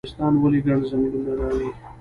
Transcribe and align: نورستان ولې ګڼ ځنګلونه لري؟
نورستان 0.05 0.33
ولې 0.41 0.59
ګڼ 0.65 0.79
ځنګلونه 0.89 1.33
لري؟ 1.39 1.69